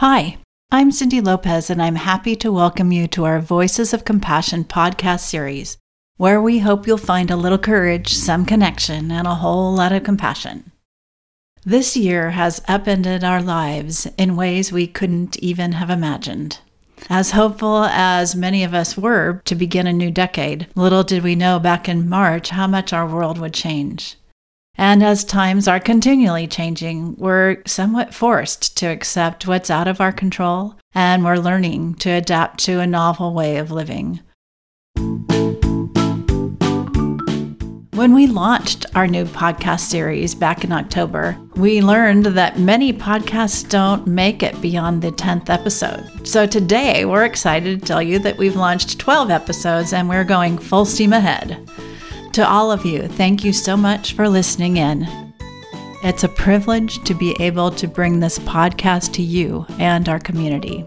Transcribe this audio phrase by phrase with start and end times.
[0.00, 0.36] Hi,
[0.70, 5.20] I'm Cindy Lopez, and I'm happy to welcome you to our Voices of Compassion podcast
[5.20, 5.78] series,
[6.18, 10.04] where we hope you'll find a little courage, some connection, and a whole lot of
[10.04, 10.70] compassion.
[11.64, 16.58] This year has upended our lives in ways we couldn't even have imagined.
[17.08, 21.34] As hopeful as many of us were to begin a new decade, little did we
[21.34, 24.16] know back in March how much our world would change.
[24.78, 30.12] And as times are continually changing, we're somewhat forced to accept what's out of our
[30.12, 34.20] control, and we're learning to adapt to a novel way of living.
[37.96, 43.66] When we launched our new podcast series back in October, we learned that many podcasts
[43.66, 46.28] don't make it beyond the 10th episode.
[46.28, 50.58] So today, we're excited to tell you that we've launched 12 episodes and we're going
[50.58, 51.66] full steam ahead.
[52.36, 55.08] To all of you, thank you so much for listening in.
[56.04, 60.84] It's a privilege to be able to bring this podcast to you and our community.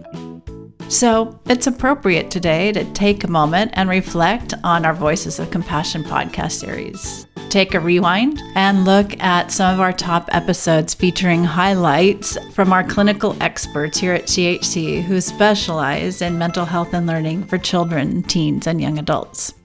[0.90, 6.04] So, it's appropriate today to take a moment and reflect on our Voices of Compassion
[6.04, 7.26] podcast series.
[7.50, 12.84] Take a rewind and look at some of our top episodes featuring highlights from our
[12.84, 18.68] clinical experts here at CHC who specialize in mental health and learning for children, teens,
[18.68, 19.56] and young adults.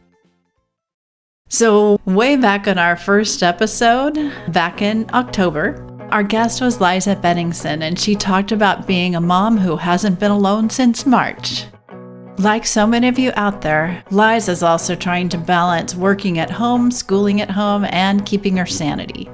[1.54, 4.14] So, way back on our first episode,
[4.48, 9.58] back in October, our guest was Liza Benningsen, and she talked about being a mom
[9.58, 11.66] who hasn't been alone since March.
[12.38, 16.90] Like so many of you out there, Liza's also trying to balance working at home,
[16.90, 19.30] schooling at home, and keeping her sanity.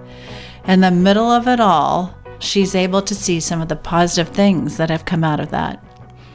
[0.67, 4.77] In the middle of it all, she's able to see some of the positive things
[4.77, 5.83] that have come out of that.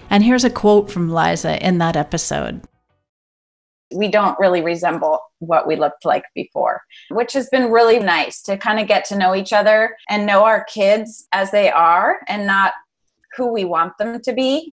[0.10, 2.64] And here's a quote from Liza in that episode
[3.94, 8.58] we don't really resemble what we looked like before, which has been really nice to
[8.58, 12.48] kind of get to know each other and know our kids as they are and
[12.48, 12.74] not
[13.38, 14.74] who we want them to be.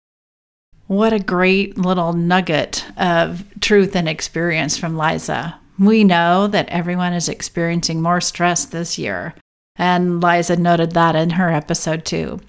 [0.88, 5.60] What a great little nugget of truth and experience from Liza.
[5.78, 9.36] We know that everyone is experiencing more stress this year,
[9.76, 12.40] and Liza noted that in her episode too.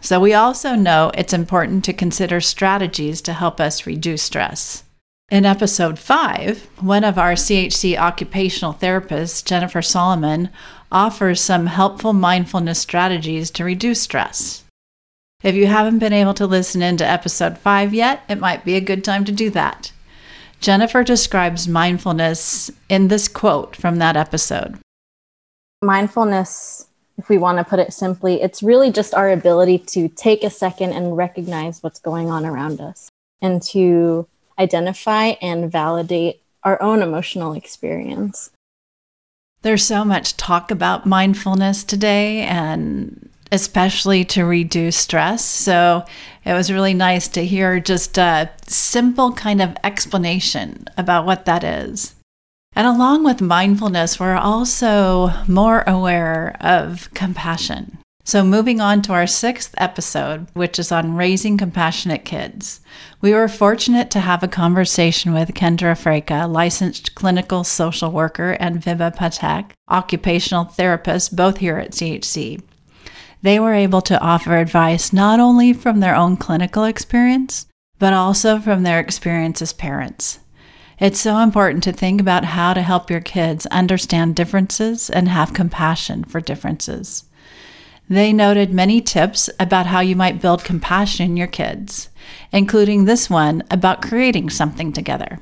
[0.00, 4.84] So, we also know it's important to consider strategies to help us reduce stress.
[5.28, 10.50] In episode five, one of our CHC occupational therapists, Jennifer Solomon,
[10.92, 14.62] offers some helpful mindfulness strategies to reduce stress.
[15.42, 18.80] If you haven't been able to listen into episode five yet, it might be a
[18.80, 19.90] good time to do that.
[20.60, 24.78] Jennifer describes mindfulness in this quote from that episode
[25.82, 26.86] Mindfulness,
[27.18, 30.50] if we want to put it simply, it's really just our ability to take a
[30.50, 33.10] second and recognize what's going on around us
[33.42, 34.28] and to
[34.58, 38.50] identify and validate our own emotional experience.
[39.62, 45.44] There's so much talk about mindfulness today and especially to reduce stress.
[45.44, 46.04] So
[46.44, 51.62] it was really nice to hear just a simple kind of explanation about what that
[51.62, 52.14] is.
[52.74, 57.95] And along with mindfulness, we're also more aware of compassion.
[58.26, 62.80] So, moving on to our sixth episode, which is on raising compassionate kids.
[63.20, 68.82] We were fortunate to have a conversation with Kendra Freka, licensed clinical social worker, and
[68.82, 72.60] Vibha Patek, occupational therapist, both here at CHC.
[73.42, 77.66] They were able to offer advice not only from their own clinical experience,
[78.00, 80.40] but also from their experience as parents.
[80.98, 85.54] It's so important to think about how to help your kids understand differences and have
[85.54, 87.22] compassion for differences.
[88.08, 92.08] They noted many tips about how you might build compassion in your kids,
[92.52, 95.40] including this one about creating something together.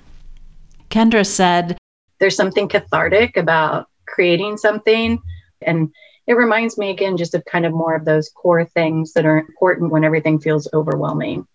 [0.91, 1.77] Kendra said,
[2.21, 5.21] There's something cathartic about creating something.
[5.63, 5.93] And
[6.27, 9.39] it reminds me again just of kind of more of those core things that are
[9.39, 11.47] important when everything feels overwhelming.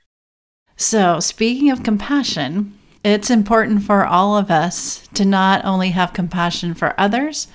[0.76, 6.74] So, speaking of compassion, it's important for all of us to not only have compassion
[6.74, 7.48] for others,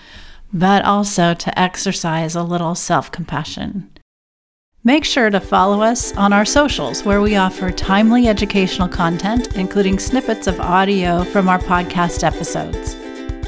[0.55, 3.91] but also to exercise a little self compassion.
[4.85, 9.99] Make sure to follow us on our socials where we offer timely educational content, including
[9.99, 12.95] snippets of audio from our podcast episodes.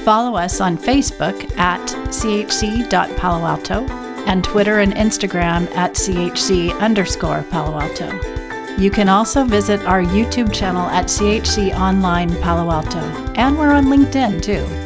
[0.01, 3.87] Follow us on Facebook at chc.palo Alto
[4.27, 8.37] and Twitter and Instagram at chc underscore Palo Alto.
[8.79, 13.01] You can also visit our YouTube channel at CHC Online Palo Alto,
[13.35, 14.86] and we're on LinkedIn too.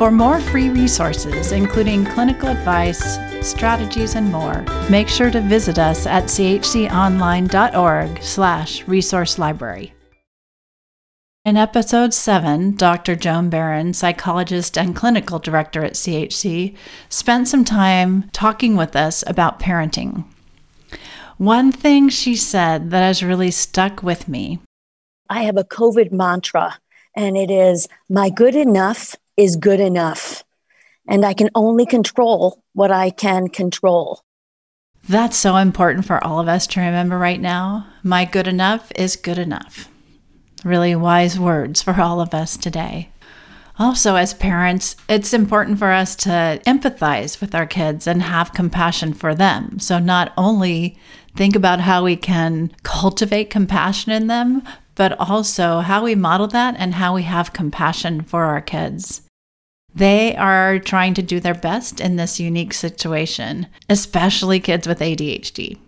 [0.00, 6.06] For more free resources, including clinical advice, strategies, and more, make sure to visit us
[6.06, 9.92] at chconline.org slash resource library.
[11.44, 13.14] In episode 7, Dr.
[13.14, 16.74] Joan Barron, psychologist and clinical director at CHC,
[17.10, 20.24] spent some time talking with us about parenting.
[21.36, 24.60] One thing she said that has really stuck with me
[25.28, 26.78] I have a COVID mantra,
[27.14, 30.44] and it is my good enough is good enough.
[31.08, 34.20] And I can only control what I can control.
[35.08, 37.86] That's so important for all of us to remember right now.
[38.02, 39.88] My good enough is good enough.
[40.62, 43.08] Really wise words for all of us today.
[43.78, 49.14] Also, as parents, it's important for us to empathize with our kids and have compassion
[49.14, 49.78] for them.
[49.78, 50.98] So, not only
[51.34, 54.62] think about how we can cultivate compassion in them,
[54.96, 59.22] but also how we model that and how we have compassion for our kids.
[59.94, 65.78] They are trying to do their best in this unique situation, especially kids with ADHD.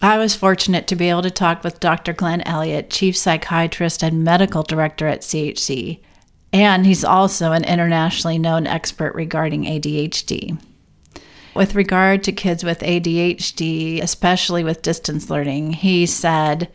[0.00, 2.12] I was fortunate to be able to talk with Dr.
[2.12, 6.00] Glen Elliott, Chief Psychiatrist and Medical Director at CHC,
[6.52, 10.60] and he's also an internationally known expert regarding ADHD.
[11.54, 16.68] With regard to kids with ADHD, especially with distance learning, he said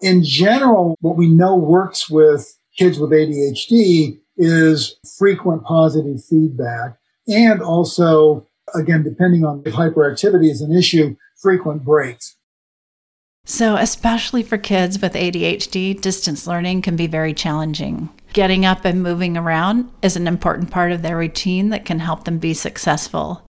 [0.00, 7.62] In general, what we know works with kids with ADHD is frequent positive feedback and
[7.62, 12.36] also, again, depending on if hyperactivity is an issue, frequent breaks.
[13.46, 18.08] So, especially for kids with ADHD, distance learning can be very challenging.
[18.32, 22.24] Getting up and moving around is an important part of their routine that can help
[22.24, 23.44] them be successful.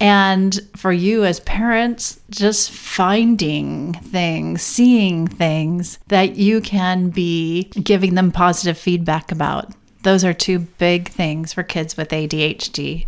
[0.00, 8.16] And for you as parents, just finding things, seeing things that you can be giving
[8.16, 9.72] them positive feedback about.
[10.02, 13.06] Those are two big things for kids with ADHD.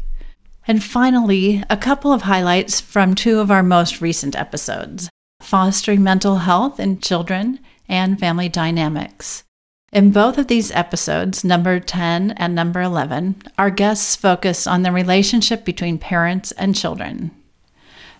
[0.67, 5.11] And finally, a couple of highlights from two of our most recent episodes
[5.43, 9.45] fostering mental health in children and family dynamics.
[9.93, 14.91] In both of these episodes, number 10 and number 11, our guests focus on the
[14.91, 17.31] relationship between parents and children.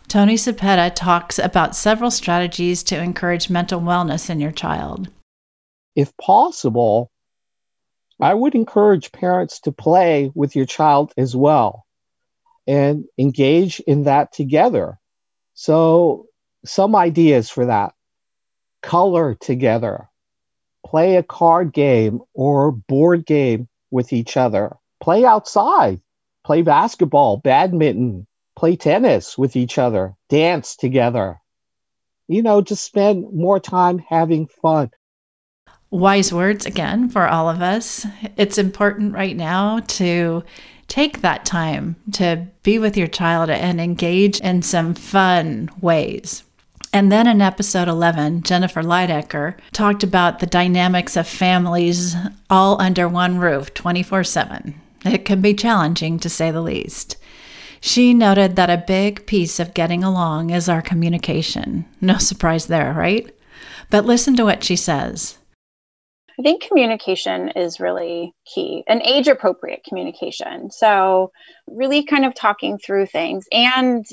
[0.07, 5.09] Tony Cepeda talks about several strategies to encourage mental wellness in your child.
[5.97, 7.11] If possible,
[8.21, 11.85] I would encourage parents to play with your child as well
[12.67, 14.99] and engage in that together.
[15.55, 16.27] So,
[16.65, 17.95] some ideas for that
[18.83, 20.09] color together,
[20.87, 26.01] play a card game or board game with each other, play outside,
[26.45, 28.27] play basketball, badminton,
[28.57, 31.41] play tennis with each other, dance together.
[32.29, 34.91] You know, just spend more time having fun.
[35.95, 38.05] Wise words again for all of us.
[38.37, 40.43] It's important right now to
[40.89, 46.43] take that time to be with your child and engage in some fun ways.
[46.93, 52.17] And then in episode 11, Jennifer Leidecker talked about the dynamics of families
[52.51, 54.75] all under one roof 24 7.
[55.05, 57.19] It can be challenging to say the least.
[57.81, 61.85] She noted that a big piece of getting along is our communication.
[62.01, 63.33] No surprise there, right?
[63.91, 65.39] But listen to what she says.
[66.39, 70.71] I think communication is really key and age appropriate communication.
[70.71, 71.31] So,
[71.69, 74.05] really kind of talking through things and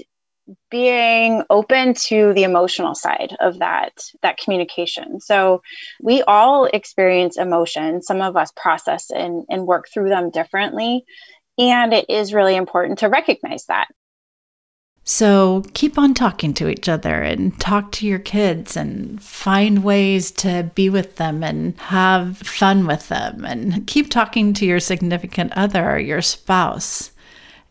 [0.70, 5.20] being open to the emotional side of that that communication.
[5.20, 5.62] So
[6.02, 11.04] we all experience emotion some of us process and, and work through them differently.
[11.58, 13.88] And it is really important to recognize that
[15.04, 20.30] so keep on talking to each other and talk to your kids and find ways
[20.32, 25.54] to be with them and have fun with them and keep talking to your significant
[25.54, 27.12] other, your spouse.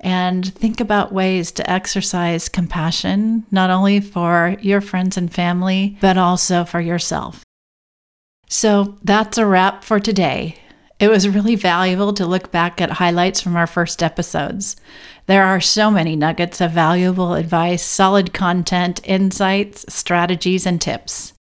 [0.00, 6.16] And think about ways to exercise compassion, not only for your friends and family, but
[6.16, 7.44] also for yourself.
[8.48, 10.56] So that's a wrap for today.
[10.98, 14.76] It was really valuable to look back at highlights from our first episodes.
[15.30, 21.34] There are so many nuggets of valuable advice, solid content, insights, strategies, and tips.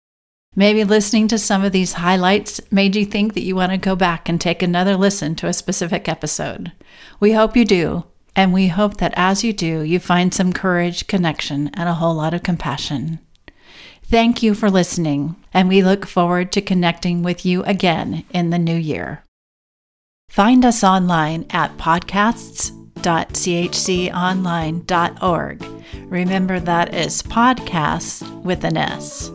[0.54, 3.96] Maybe listening to some of these highlights made you think that you want to go
[3.96, 6.70] back and take another listen to a specific episode.
[7.18, 8.04] We hope you do,
[8.36, 12.14] and we hope that as you do, you find some courage, connection, and a whole
[12.14, 13.18] lot of compassion.
[14.04, 18.58] Thank you for listening, and we look forward to connecting with you again in the
[18.60, 19.24] new year.
[20.28, 25.66] Find us online at podcasts www.chconline.org.
[26.10, 29.30] Remember that is podcast with an S.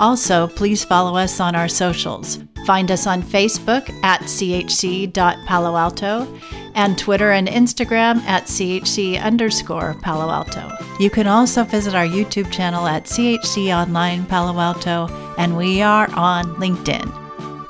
[0.00, 2.38] Also, please follow us on our socials.
[2.66, 6.26] Find us on Facebook at chc.palo alto
[6.74, 10.70] and Twitter and Instagram at chc underscore Palo Alto.
[10.98, 16.10] You can also visit our YouTube channel at CHC Online Palo Alto, and we are
[16.14, 17.25] on LinkedIn.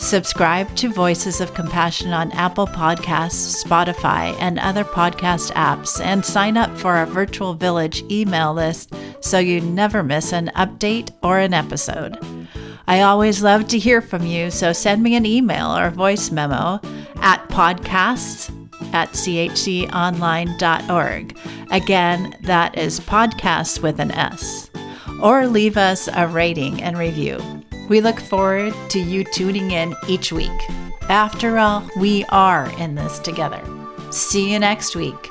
[0.07, 6.57] Subscribe to Voices of Compassion on Apple Podcasts, Spotify, and other podcast apps, and sign
[6.57, 11.53] up for our Virtual Village email list so you never miss an update or an
[11.53, 12.17] episode.
[12.87, 16.79] I always love to hear from you, so send me an email or voice memo
[17.17, 18.49] at podcasts
[18.95, 21.37] at chconline.org.
[21.73, 24.71] Again, that is podcasts with an S.
[25.21, 27.41] Or leave us a rating and review.
[27.89, 30.51] We look forward to you tuning in each week.
[31.09, 33.63] After all, we are in this together.
[34.11, 35.31] See you next week.